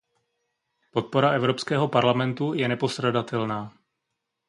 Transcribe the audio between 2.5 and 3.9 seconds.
je nepostradatelná.